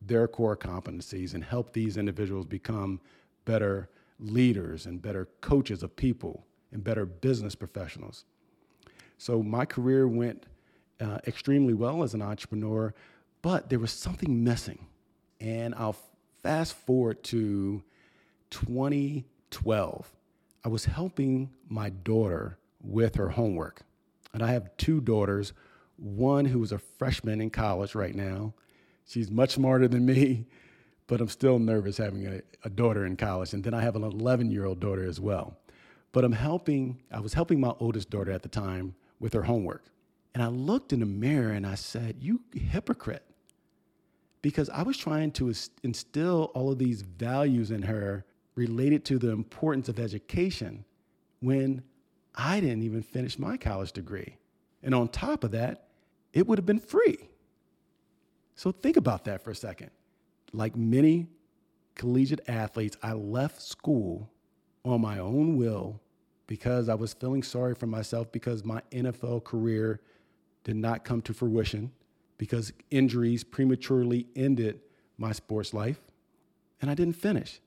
[0.00, 3.00] their core competencies and help these individuals become
[3.44, 8.24] better leaders and better coaches of people and better business professionals.
[9.18, 10.46] So my career went
[11.00, 12.94] uh, extremely well as an entrepreneur,
[13.42, 14.86] but there was something missing.
[15.40, 15.96] And I'll
[16.42, 17.82] fast forward to
[18.50, 20.16] 2012.
[20.64, 23.82] I was helping my daughter with her homework.
[24.34, 25.52] And I have two daughters,
[25.96, 28.54] one who is a freshman in college right now,
[29.06, 30.46] She's much smarter than me,
[31.06, 33.52] but I'm still nervous having a, a daughter in college.
[33.52, 35.58] And then I have an 11 year old daughter as well.
[36.12, 39.84] But I'm helping, I was helping my oldest daughter at the time with her homework.
[40.34, 43.24] And I looked in the mirror and I said, You hypocrite.
[44.40, 49.30] Because I was trying to instill all of these values in her related to the
[49.30, 50.84] importance of education
[51.40, 51.82] when
[52.34, 54.36] I didn't even finish my college degree.
[54.82, 55.88] And on top of that,
[56.32, 57.18] it would have been free.
[58.54, 59.90] So think about that for a second.
[60.52, 61.26] Like many
[61.94, 64.30] collegiate athletes, I left school
[64.84, 66.00] on my own will
[66.46, 70.00] because I was feeling sorry for myself because my NFL career
[70.64, 71.92] did not come to fruition
[72.38, 74.80] because injuries prematurely ended
[75.18, 76.00] my sports life
[76.80, 77.60] and I didn't finish.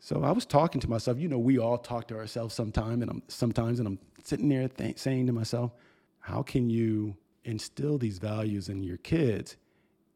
[0.00, 1.18] So I was talking to myself.
[1.18, 4.68] You know, we all talk to ourselves sometime, and I'm sometimes, and I'm sitting there
[4.68, 5.72] th- saying to myself,
[6.20, 9.56] "How can you instill these values in your kids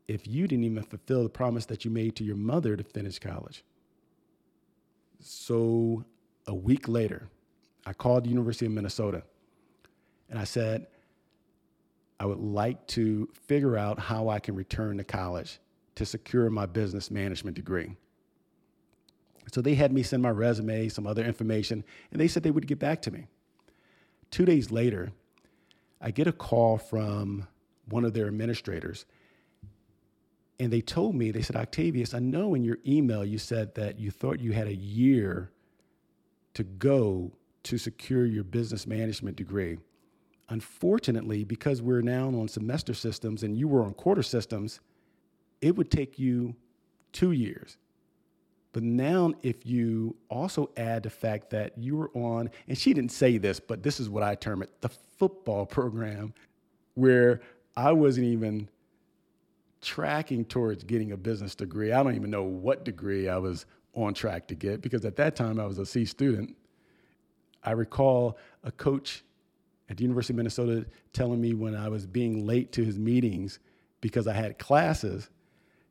[0.06, 3.18] if you didn't even fulfill the promise that you made to your mother to finish
[3.18, 3.64] college.
[5.20, 6.04] So
[6.46, 7.28] a week later,
[7.86, 9.22] I called the University of Minnesota
[10.28, 10.86] and I said,
[12.20, 15.58] I would like to figure out how I can return to college
[15.94, 17.96] to secure my business management degree.
[19.50, 22.66] So they had me send my resume, some other information, and they said they would
[22.66, 23.26] get back to me.
[24.30, 25.12] Two days later,
[26.00, 27.46] I get a call from
[27.88, 29.04] one of their administrators
[30.62, 33.98] and they told me, they said, Octavius, I know in your email you said that
[33.98, 35.50] you thought you had a year
[36.54, 37.32] to go
[37.64, 39.78] to secure your business management degree.
[40.50, 44.78] Unfortunately, because we're now on semester systems and you were on quarter systems,
[45.60, 46.54] it would take you
[47.10, 47.76] two years.
[48.72, 53.12] But now, if you also add the fact that you were on, and she didn't
[53.12, 56.32] say this, but this is what I term it the football program,
[56.94, 57.40] where
[57.76, 58.68] I wasn't even
[59.82, 61.92] tracking towards getting a business degree.
[61.92, 65.36] I don't even know what degree I was on track to get because at that
[65.36, 66.56] time I was a C student.
[67.62, 69.22] I recall a coach
[69.90, 73.58] at the University of Minnesota telling me when I was being late to his meetings
[74.00, 75.28] because I had classes,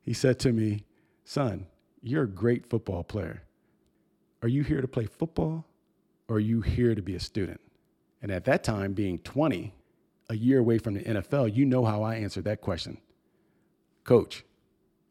[0.02, 0.84] he said to me,
[1.24, 1.66] Son,
[2.02, 3.42] you're a great football player.
[4.42, 5.64] Are you here to play football
[6.28, 7.60] or are you here to be a student?
[8.20, 9.72] And at that time, being 20,
[10.28, 12.98] a year away from the NFL, you know how I answered that question.
[14.04, 14.44] Coach,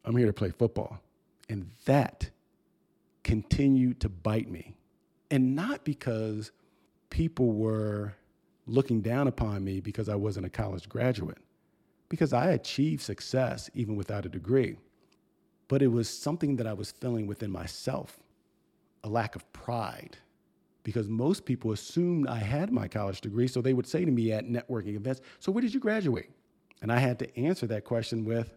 [0.04, 1.00] I'm here to play football.
[1.48, 2.30] And that
[3.22, 4.74] continued to bite me.
[5.30, 6.50] And not because
[7.10, 8.14] people were
[8.66, 11.38] looking down upon me because I wasn't a college graduate,
[12.08, 14.76] because I achieved success even without a degree.
[15.72, 18.20] But it was something that I was feeling within myself
[19.04, 20.18] a lack of pride.
[20.82, 24.32] Because most people assumed I had my college degree, so they would say to me
[24.32, 26.28] at networking events, So, where did you graduate?
[26.82, 28.52] And I had to answer that question with,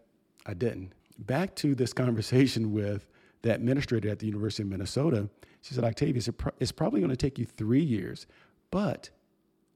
[0.45, 0.91] I didn't.
[1.17, 3.08] Back to this conversation with
[3.43, 5.30] the administrator at the University of Minnesota,
[5.62, 8.28] she said, Octavius, it's probably going to take you three years,
[8.71, 9.10] but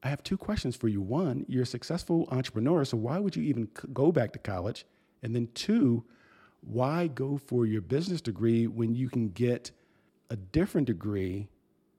[0.02, 1.00] I have two questions for you.
[1.00, 4.84] One, you're a successful entrepreneur, so why would you even go back to college?
[5.22, 6.04] And then two,
[6.60, 9.70] why go for your business degree when you can get
[10.30, 11.48] a different degree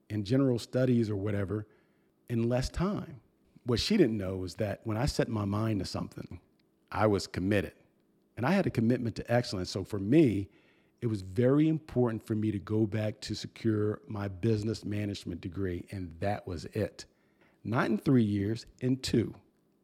[0.09, 1.67] in general studies or whatever
[2.29, 3.19] in less time?
[3.65, 6.39] What she didn't know was that when I set my mind to something,
[6.91, 7.73] I was committed.
[8.37, 9.69] And I had a commitment to excellence.
[9.69, 10.49] So for me,
[11.01, 15.85] it was very important for me to go back to secure my business management degree,
[15.91, 17.05] and that was it
[17.63, 19.33] not in three years, in two,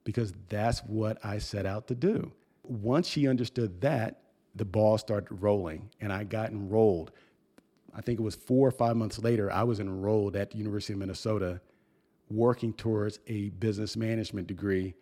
[0.04, 2.32] because that's what I set out to do.
[2.63, 4.22] Once she understood that,
[4.58, 7.12] the ball started rolling and I got enrolled.
[7.96, 10.93] I think it was four or five months later, I was enrolled at the University
[10.93, 11.62] of Minnesota
[12.30, 14.93] working towards a business management degree,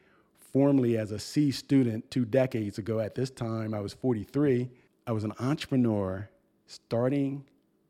[0.53, 2.99] formerly as a C student two decades ago.
[2.99, 4.69] At this time, I was 43.
[5.07, 6.29] I was an entrepreneur
[6.67, 7.43] starting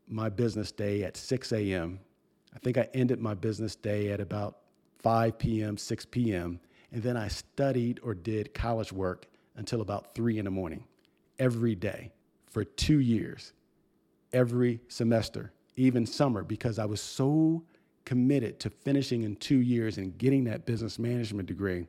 [0.08, 2.00] my business day at 6 a.m.
[2.54, 4.58] I think I ended my business day at about
[5.00, 6.60] 5 p.m., 6 p.m.,
[6.92, 9.26] and then I studied or did college work
[9.56, 10.84] until about 3 in the morning
[11.38, 12.12] every day
[12.46, 13.52] for two years,
[14.32, 17.62] every semester, even summer, because I was so
[18.04, 21.86] committed to finishing in two years and getting that business management degree.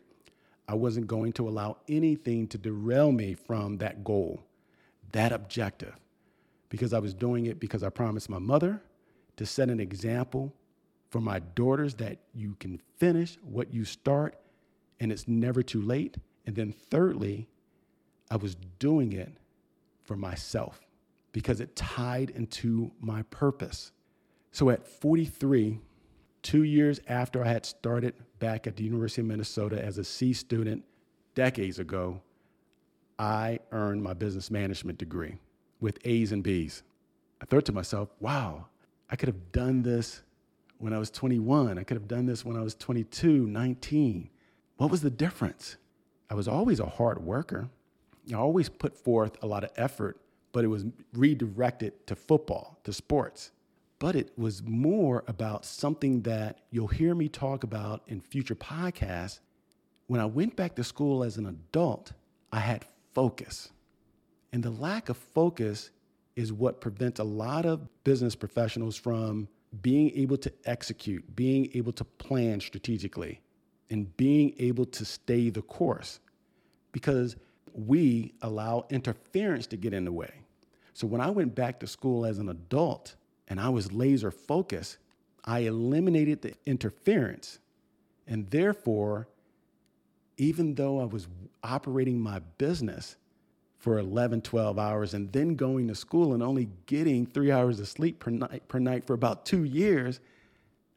[0.68, 4.44] I wasn't going to allow anything to derail me from that goal,
[5.14, 5.96] that objective,
[6.70, 8.82] because I was doing it because I promised my mother
[9.38, 10.54] to set an example
[11.10, 14.38] for my daughters that you can finish what you start
[15.00, 16.18] and it's never too late.
[16.46, 17.48] And then, thirdly,
[18.30, 19.32] I was doing it
[20.04, 20.80] for myself
[21.32, 23.92] because it tied into my purpose.
[24.52, 25.80] So at 43,
[26.42, 30.34] two years after I had started back at the University of Minnesota as a C
[30.34, 30.84] student
[31.36, 32.22] decades ago,
[33.20, 35.38] I earned my business management degree
[35.80, 36.84] with A's and B's.
[37.42, 38.66] I thought to myself, wow,
[39.10, 40.22] I could have done this
[40.80, 41.78] when I was 21.
[41.78, 44.30] I could have done this when I was 22, 19.
[44.78, 45.78] What was the difference?
[46.30, 47.70] I was always a hard worker.
[48.32, 50.20] I always put forth a lot of effort,
[50.52, 53.52] but it was redirected to football, to sports.
[54.00, 59.40] But it was more about something that you'll hear me talk about in future podcasts.
[60.08, 62.14] When I went back to school as an adult,
[62.52, 63.70] I had focus.
[64.54, 65.92] And the lack of focus
[66.36, 69.48] is what prevents a lot of business professionals from
[69.82, 73.42] being able to execute, being able to plan strategically,
[73.90, 76.20] and being able to stay the course
[76.92, 77.36] because
[77.74, 80.32] we allow interference to get in the way.
[80.94, 83.16] So when I went back to school as an adult
[83.48, 84.98] and I was laser focused,
[85.46, 87.60] I eliminated the interference.
[88.28, 89.28] And therefore,
[90.38, 91.28] even though I was
[91.64, 93.16] operating my business,
[93.78, 97.88] for 11, 12 hours and then going to school and only getting three hours of
[97.88, 100.20] sleep per night, per night for about two years,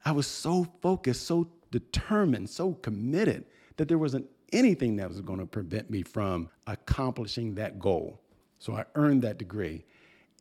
[0.05, 3.45] I was so focused, so determined, so committed
[3.77, 8.20] that there wasn't anything that was going to prevent me from accomplishing that goal.
[8.59, 9.85] So I earned that degree.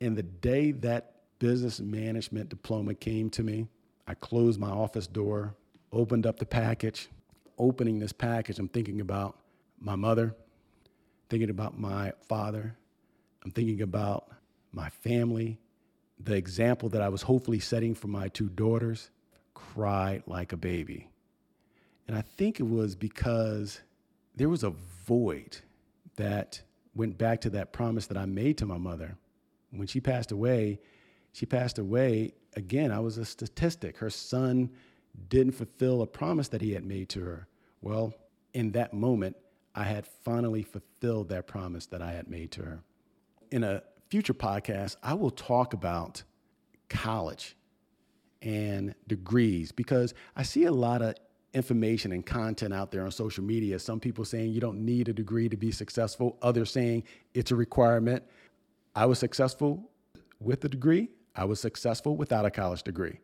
[0.02, 3.68] And the day that business management diploma came to me,
[4.08, 5.56] I closed my office door,
[5.92, 7.10] opened up the package.
[7.58, 9.38] Opening this package, I'm thinking about
[9.82, 10.34] my mother,
[11.30, 12.74] thinking about my father.
[13.44, 14.32] I'm thinking about
[14.72, 15.60] my family,
[16.20, 19.10] the example that I was hopefully setting for my two daughters.
[19.54, 21.10] Cried like a baby.
[22.08, 23.82] And I think it was because
[24.40, 24.70] there was a
[25.06, 25.58] void
[26.16, 26.62] that
[26.96, 29.18] went back to that promise that I made to my mother.
[29.72, 30.80] When she passed away,
[31.34, 32.90] she passed away again.
[32.90, 33.98] I was a statistic.
[33.98, 34.70] Her son
[35.28, 37.48] didn't fulfill a promise that he had made to her.
[37.82, 38.14] Well,
[38.54, 39.36] in that moment,
[39.76, 42.84] I had finally fulfilled that promise that I had made to her.
[43.52, 46.24] In a future podcast, I will talk about
[46.88, 47.58] college
[48.42, 51.16] and degrees because I see a lot of
[51.54, 53.80] information and content out there on social media.
[53.80, 57.56] Some people saying you don't need a degree to be successful, others saying it's a
[57.56, 58.24] requirement.
[58.96, 59.90] I was successful
[60.40, 63.20] with a degree, I was successful without a college degree.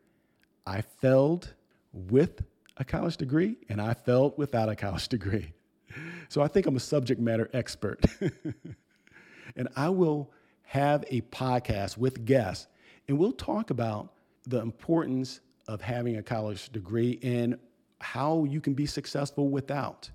[0.65, 1.53] I failed
[1.93, 2.41] with
[2.77, 5.53] a college degree, and I failed without a college degree.
[6.27, 8.03] So I think I'm a subject matter expert.
[9.55, 10.31] and I will
[10.63, 12.67] have a podcast with guests,
[13.07, 14.11] and we'll talk about
[14.45, 17.57] the importance of having a college degree and
[18.05, 20.11] how you can be successful without.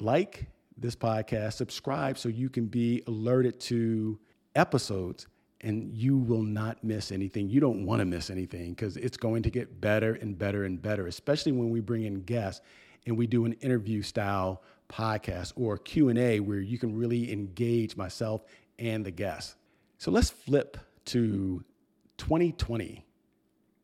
[0.00, 0.46] Like
[0.76, 4.18] this podcast, subscribe so you can be alerted to
[4.56, 5.28] episodes
[5.60, 7.48] and you will not miss anything.
[7.48, 10.82] You don't want to miss anything because it's going to get better and better and
[10.82, 12.60] better, especially when we bring in guests
[13.06, 18.42] and we do an interview style podcast or Q&A where you can really engage myself
[18.80, 19.54] and the guests.
[19.98, 21.64] So let's flip to
[22.18, 23.06] 2020.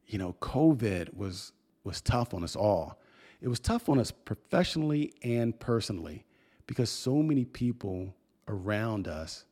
[0.08, 1.52] You know, COVID was
[1.84, 2.99] was tough on us all.
[3.40, 6.24] It was tough on us professionally and personally
[6.66, 8.14] because so many people
[8.48, 9.44] around us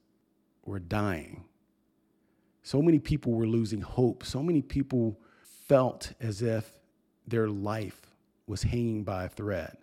[0.64, 1.44] were dying.
[2.62, 4.24] So many people were losing hope.
[4.24, 6.70] So many people felt as if
[7.26, 8.00] their life
[8.46, 9.76] was hanging by a thread.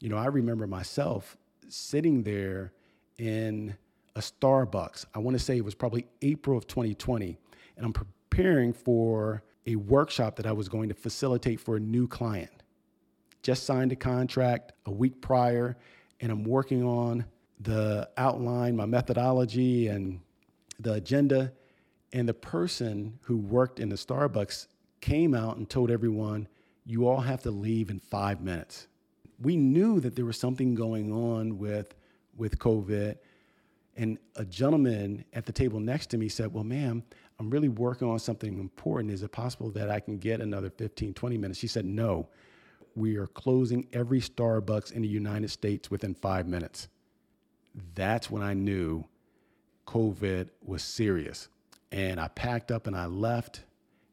[0.00, 1.36] You know, I remember myself
[1.68, 2.72] sitting there
[3.18, 3.76] in
[4.16, 5.06] a Starbucks.
[5.14, 7.38] I want to say it was probably April of 2020,
[7.76, 12.08] and I'm preparing for a workshop that I was going to facilitate for a new
[12.08, 12.61] client.
[13.42, 15.76] Just signed a contract a week prior,
[16.20, 17.24] and I'm working on
[17.60, 20.20] the outline, my methodology, and
[20.78, 21.52] the agenda.
[22.12, 24.66] And the person who worked in the Starbucks
[25.00, 26.48] came out and told everyone,
[26.84, 28.88] You all have to leave in five minutes.
[29.40, 31.94] We knew that there was something going on with,
[32.36, 33.16] with COVID.
[33.96, 37.02] And a gentleman at the table next to me said, Well, ma'am,
[37.38, 39.12] I'm really working on something important.
[39.12, 41.58] Is it possible that I can get another 15, 20 minutes?
[41.58, 42.28] She said, No.
[42.94, 46.88] We are closing every Starbucks in the United States within five minutes.
[47.94, 49.04] That's when I knew
[49.86, 51.48] COVID was serious.
[51.90, 53.62] And I packed up and I left.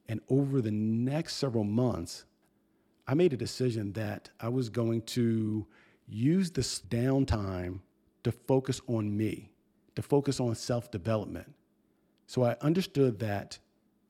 [0.08, 2.26] And over the next several months,
[3.08, 5.66] I made a decision that I was going to
[6.08, 7.80] use this downtime
[8.24, 9.52] to focus on me,
[9.96, 11.54] to focus on self development.
[12.28, 13.60] So I understood that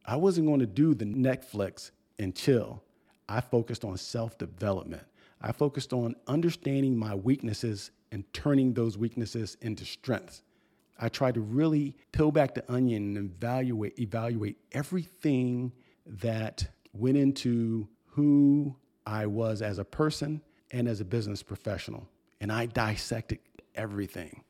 [0.05, 2.83] I wasn't going to do the Netflix and chill.
[3.29, 5.03] I focused on self development.
[5.41, 10.41] I focused on understanding my weaknesses and turning those weaknesses into strengths.
[10.99, 15.71] I tried to really peel back the onion and evaluate evaluate everything
[16.05, 18.75] that went into who
[19.05, 22.09] I was as a person and as a business professional.
[22.41, 23.39] And I dissected
[23.75, 24.43] everything.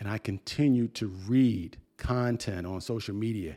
[0.00, 3.56] And I continued to read content on social media,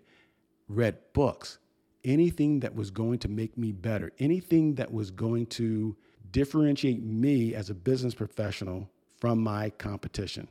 [0.68, 1.60] read books,
[2.04, 5.96] anything that was going to make me better, anything that was going to
[6.32, 8.90] differentiate me as a business professional
[9.20, 10.48] from my competition.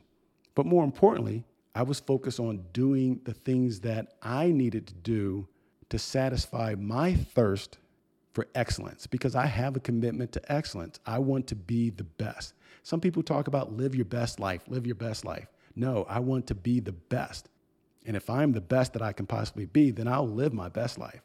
[0.55, 1.43] But more importantly,
[1.73, 5.47] I was focused on doing the things that I needed to do
[5.89, 7.77] to satisfy my thirst
[8.33, 10.99] for excellence because I have a commitment to excellence.
[11.05, 12.53] I want to be the best.
[12.83, 15.47] Some people talk about live your best life, live your best life.
[15.75, 17.49] No, I want to be the best.
[18.05, 20.97] And if I'm the best that I can possibly be, then I'll live my best
[20.97, 21.21] life.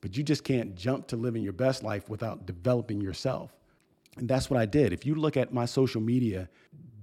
[0.00, 3.52] But you just can't jump to living your best life without developing yourself.
[4.16, 4.92] And that's what I did.
[4.92, 6.48] If you look at my social media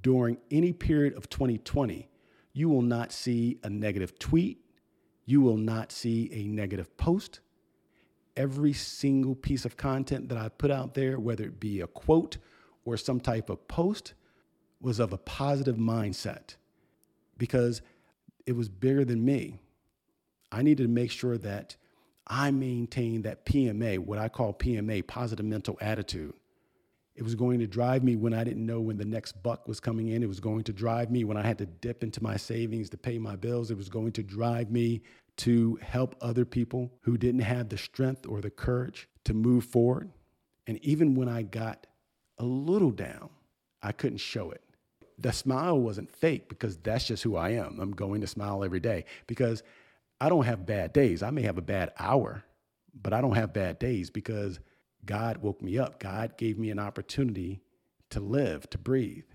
[0.02, 2.10] during any period of 2020,
[2.54, 4.60] you will not see a negative tweet.
[5.26, 7.40] You will not see a negative post.
[8.38, 12.38] Every single piece of content that I put out there, whether it be a quote
[12.86, 14.14] or some type of post,
[14.80, 16.56] was of a positive mindset
[17.38, 17.82] because
[18.46, 19.60] it was bigger than me.
[20.52, 21.76] I needed to make sure that
[22.28, 26.34] I maintained that PMA, what I call PMA, positive mental attitude.
[27.16, 29.80] It was going to drive me when I didn't know when the next buck was
[29.80, 30.22] coming in.
[30.22, 32.98] It was going to drive me when I had to dip into my savings to
[32.98, 33.72] pay my bills.
[33.72, 35.02] It was going to drive me
[35.38, 40.12] to help other people who didn't have the strength or the courage to move forward.
[40.68, 41.88] And even when I got
[42.38, 43.30] a little down,
[43.82, 44.62] I couldn't show it.
[45.18, 47.80] The smile wasn't fake because that's just who I am.
[47.80, 49.64] I'm going to smile every day because
[50.20, 51.24] I don't have bad days.
[51.24, 52.44] I may have a bad hour,
[52.94, 54.60] but I don't have bad days because
[55.06, 56.00] God woke me up.
[56.00, 57.62] God gave me an opportunity
[58.12, 59.26] to live, to breathe.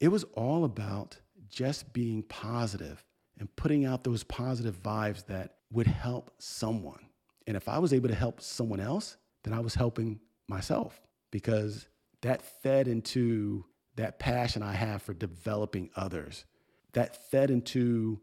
[0.00, 1.18] It was all about
[1.48, 3.04] just being positive
[3.38, 7.06] and putting out those positive vibes that would help someone.
[7.46, 11.88] And if I was able to help someone else, then I was helping myself because
[12.22, 13.64] that fed into
[13.96, 16.44] that passion I have for developing others.
[16.92, 18.20] That fed into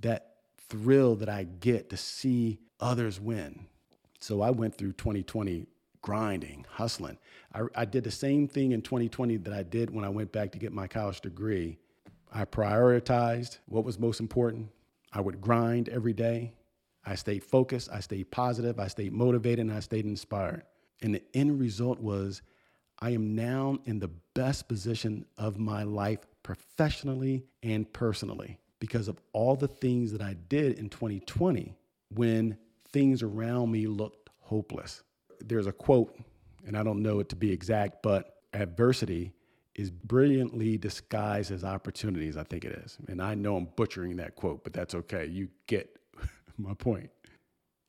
[0.00, 0.33] that
[0.74, 3.66] thrill that I get to see others win.
[4.18, 5.66] So I went through 2020
[6.02, 7.16] grinding, hustling.
[7.54, 10.50] I, I, did the same thing in 2020 that I did when I went back
[10.52, 11.78] to get my college degree.
[12.32, 14.68] I prioritized what was most important.
[15.12, 16.52] I would grind every day.
[17.06, 20.64] I stayed focused, I stayed positive, I stayed motivated, and I stayed inspired.
[21.00, 22.42] And the end result was
[22.98, 29.18] I am now in the best position of my life professionally and personally because of
[29.32, 31.74] all the things that I did in 2020
[32.10, 32.56] when
[32.88, 35.02] things around me looked hopeless.
[35.40, 36.16] There's a quote,
[36.66, 39.32] and I don't know it to be exact, but adversity
[39.74, 42.98] is brilliantly disguised as opportunities, I think it is.
[43.08, 45.26] And I know I'm butchering that quote, but that's okay.
[45.26, 45.98] You get
[46.58, 47.10] my point.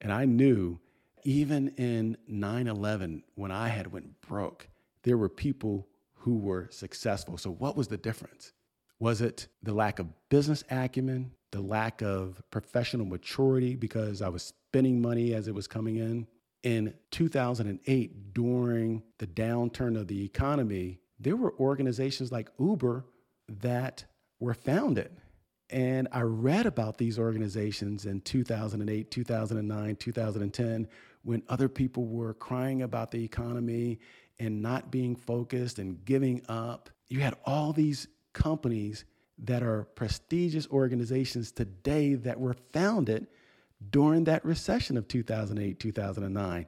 [0.02, 0.80] And I knew
[1.24, 4.68] even in 9/11 when I had went broke,
[5.04, 7.38] there were people who were successful.
[7.38, 8.54] So what was the difference?
[9.00, 14.44] Was it the lack of business acumen, the lack of professional maturity because I was
[14.44, 16.28] spending money as it was coming in?
[16.64, 23.06] In 2008, during the downturn of the economy, there were organizations like Uber
[23.48, 24.06] that
[24.40, 25.12] were founded.
[25.70, 30.88] And I read about these organizations in 2008, 2009, 2010,
[31.24, 34.00] when other people were crying about the economy
[34.40, 36.90] and not being focused and giving up.
[37.08, 39.06] You had all these companies
[39.40, 43.26] that are prestigious organizations today that were founded
[43.90, 46.68] during that recession of 2008, 2009.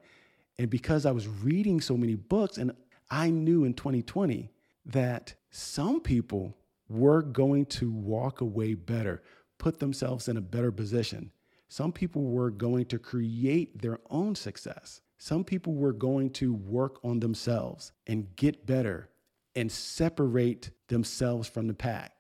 [0.58, 2.72] And because I was reading so many books, and
[3.12, 4.50] I knew in 2020
[4.88, 6.58] that some people
[6.90, 9.22] were going to walk away better,
[9.58, 11.32] put themselves in a better position.
[11.70, 15.02] Some people were going to create their own success.
[15.18, 19.10] Some people were going to work on themselves and get better
[19.58, 22.14] and separate themselves from the pack.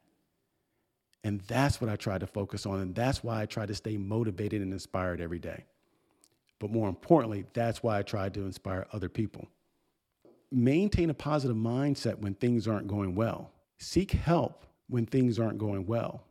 [1.23, 2.79] And that's what I try to focus on.
[2.79, 5.65] And that's why I try to stay motivated and inspired every day.
[6.57, 9.47] But more importantly, that's why I try to inspire other people.
[10.51, 13.51] Maintain a positive mindset when things aren't going well.
[13.77, 16.23] Seek help when things aren't going well.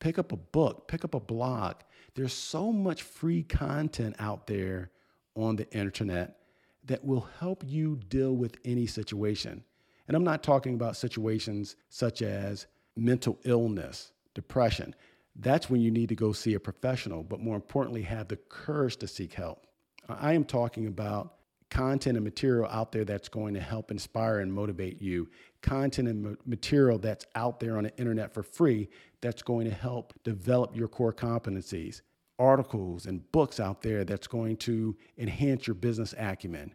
[0.00, 1.74] Pick up a book, pick up a blog.
[2.14, 4.92] There's so much free content out there
[5.34, 6.38] on the internet
[6.84, 9.62] that will help you deal with any situation.
[10.08, 14.94] And I'm not talking about situations such as mental illness, depression.
[15.36, 18.96] That's when you need to go see a professional, but more importantly, have the courage
[18.96, 19.66] to seek help.
[20.08, 21.34] I am talking about
[21.70, 25.28] content and material out there that's going to help inspire and motivate you,
[25.60, 28.88] content and material that's out there on the internet for free
[29.20, 32.00] that's going to help develop your core competencies,
[32.38, 36.74] articles and books out there that's going to enhance your business acumen,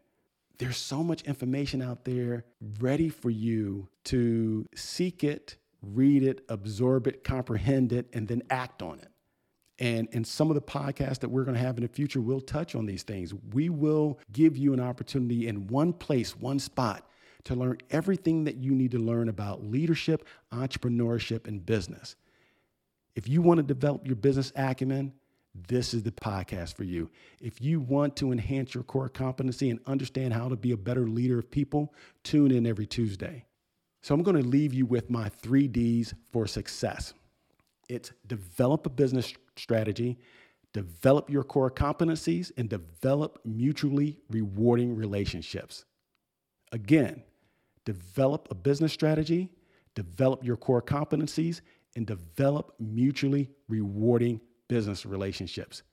[0.58, 2.46] there's so much information out there
[2.80, 8.82] ready for you to seek it, read it, absorb it, comprehend it, and then act
[8.82, 9.10] on it.
[9.80, 12.42] And in some of the podcasts that we're going to have in the future, we'll
[12.42, 13.34] touch on these things.
[13.54, 17.10] We will give you an opportunity in one place, one spot,
[17.46, 22.16] to learn everything that you need to learn about leadership, entrepreneurship, and business.
[23.16, 25.14] If you want to develop your business acumen,
[25.54, 27.10] this is the podcast for you.
[27.40, 31.08] If you want to enhance your core competency and understand how to be a better
[31.08, 31.94] leader of people,
[32.24, 33.46] tune in every Tuesday.
[34.02, 37.14] So, I'm going to leave you with my three D's for success
[37.90, 40.18] it's develop a business strategy,
[40.74, 45.86] develop your core competencies, and develop mutually rewarding relationships.
[46.72, 47.24] Again,
[47.86, 49.52] develop a business strategy,
[49.96, 51.62] develop your core competencies,
[51.96, 55.84] and develop mutually rewarding business relationships.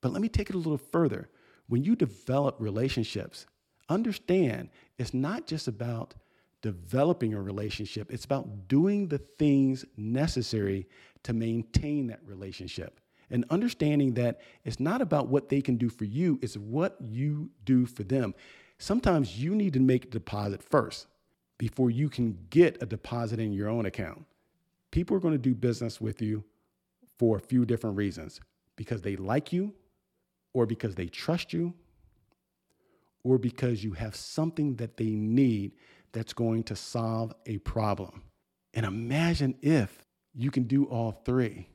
[0.00, 1.28] But let me take it a little further.
[1.68, 3.46] When you develop relationships,
[3.88, 6.14] understand it's not just about
[6.62, 10.86] developing a relationship, it's about doing the things necessary
[11.22, 13.00] to maintain that relationship.
[13.30, 17.50] And understanding that it's not about what they can do for you, it's what you
[17.64, 18.34] do for them.
[18.78, 21.06] Sometimes you need to make a deposit first
[21.58, 24.24] before you can get a deposit in your own account.
[24.90, 26.42] People are going to do business with you
[27.20, 28.40] for a few different reasons
[28.76, 29.74] because they like you,
[30.54, 31.74] or because they trust you,
[33.24, 35.72] or because you have something that they need
[36.12, 38.22] that's going to solve a problem.
[38.72, 41.68] And imagine if you can do all three.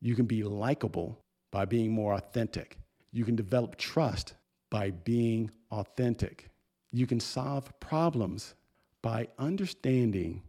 [0.00, 1.18] You can be likable
[1.50, 2.78] by being more authentic.
[3.10, 4.34] You can develop trust
[4.70, 6.48] by being authentic.
[6.92, 8.54] You can solve problems
[9.02, 10.42] by understanding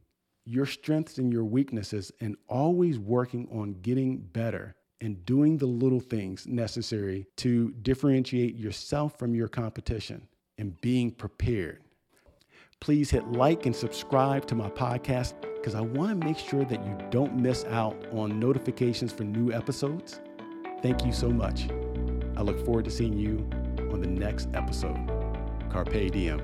[0.46, 6.00] your strengths and your weaknesses and always working on getting better and doing the little
[6.00, 10.28] things necessary to differentiate yourself from your competition
[10.58, 11.82] and being prepared.
[12.80, 16.86] Please hit like and subscribe to my podcast because I want to make sure that
[16.86, 20.20] you don't miss out on notifications for new episodes.
[20.82, 21.70] Thank you so much.
[22.36, 23.48] I look forward to seeing you
[23.92, 25.00] on the next episode.
[25.70, 26.42] Carpe diem.